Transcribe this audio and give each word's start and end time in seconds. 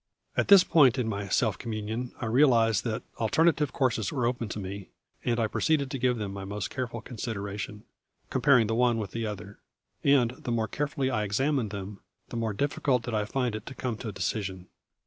At 0.35 0.47
this 0.47 0.63
point 0.63 0.97
in 0.97 1.07
my 1.07 1.27
self 1.27 1.59
communion 1.59 2.11
I 2.19 2.25
realised 2.25 2.83
that 2.85 3.03
alternative 3.19 3.71
courses 3.71 4.11
were 4.11 4.25
open 4.25 4.49
to 4.49 4.57
me, 4.59 4.89
and 5.23 5.39
I 5.39 5.45
proceeded 5.45 5.91
to 5.91 5.99
give 5.99 6.17
them 6.17 6.33
my 6.33 6.43
most 6.43 6.71
careful 6.71 7.01
consideration, 7.01 7.83
comparing 8.31 8.65
the 8.65 8.73
one 8.73 8.97
with 8.97 9.11
the 9.11 9.27
other. 9.27 9.59
And 10.03 10.31
the 10.31 10.51
more 10.51 10.67
carefully 10.67 11.11
I 11.11 11.23
examined 11.23 11.69
them, 11.69 11.99
the 12.29 12.35
more 12.35 12.51
difficult 12.53 13.03
did 13.03 13.13
I 13.13 13.25
find 13.25 13.53
it 13.55 13.67
to 13.67 13.75
come 13.75 13.95
to 13.97 14.09
a 14.09 14.11
decision. 14.11 14.69